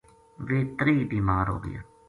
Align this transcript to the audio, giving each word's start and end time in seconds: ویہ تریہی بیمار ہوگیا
ویہ 0.45 0.67
تریہی 0.77 1.03
بیمار 1.11 1.45
ہوگیا 1.53 1.79